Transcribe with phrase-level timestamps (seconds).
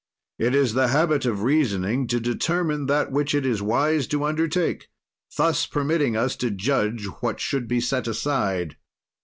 [0.39, 4.87] "It is the habit of reasoning to determine that which it is wise to undertake,
[5.37, 8.77] thus permitting us to judge what should be set aside.